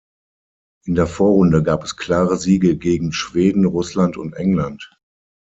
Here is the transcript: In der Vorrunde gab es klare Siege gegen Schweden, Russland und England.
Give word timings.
In 0.87 0.95
der 0.95 1.05
Vorrunde 1.05 1.61
gab 1.61 1.83
es 1.83 1.95
klare 1.95 2.35
Siege 2.37 2.75
gegen 2.75 3.11
Schweden, 3.13 3.65
Russland 3.65 4.17
und 4.17 4.33
England. 4.33 4.89